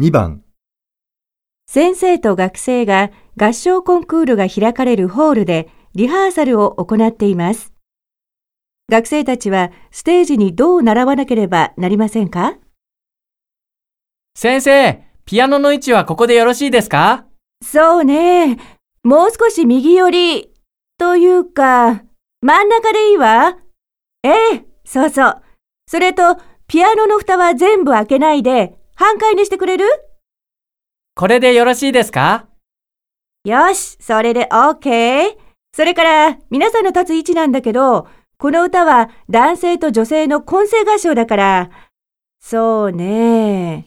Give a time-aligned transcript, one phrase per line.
[0.00, 0.42] 2番
[1.66, 7.74] 先生と学生が合唱コンクールが開かれるホールでリハーサルを行っています。
[8.90, 12.56] 学生たちはステージにどう習わなければなりませんか？
[14.34, 17.26] 先生、ピアノの位置はここでよろしいですか？
[17.62, 18.56] そうね。
[19.04, 20.54] もう少し右寄り。
[20.96, 22.04] というか、
[22.40, 23.58] 真ん中でいいわ。
[24.22, 25.42] ええ、そうそう。
[25.86, 29.86] それと、ピアノの蓋は全部開けないで、半開にしてくれる？
[31.14, 32.48] これでよろしいですか？
[33.46, 35.38] よし、それで OK。
[35.74, 41.70] それから、皆さんの立つ位置なんだけど、この歌は男性と女性の混声合唱だから、
[42.42, 43.86] そうね。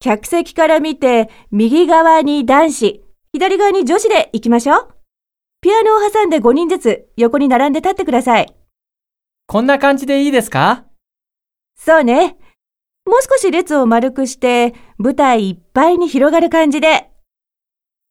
[0.00, 4.94] 客席から見て、右側に男子、左側に女子で行きましょう。
[5.62, 8.54] ピアノを挟んで5人ずつ横に並んで立ってください。
[9.46, 10.84] こんな感じでいいですか？
[11.74, 12.36] そうね。
[13.08, 17.10] もう少し列を丸くして、舞台いっぱいに広がる感じで。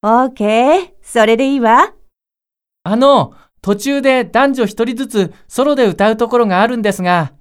[0.03, 0.91] OK。
[1.03, 1.93] それでいいわ。
[2.81, 7.33] あの、途中で男女一人ずつソロで歌うところがあるんですが、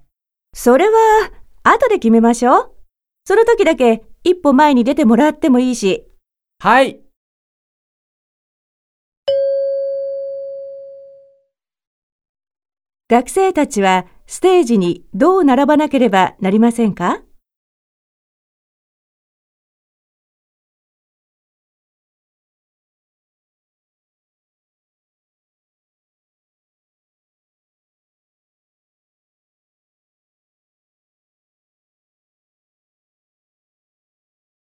[0.53, 0.93] それは、
[1.63, 2.73] 後で決めましょう。
[3.25, 6.07] その時だけ一歩前に出てもらってもいいし。
[6.59, 7.01] はい。
[13.09, 17.23] 学生たちはステージにどう並ばなければなりませんか？